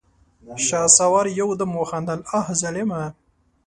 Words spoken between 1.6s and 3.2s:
وخندل: اه ظالمه!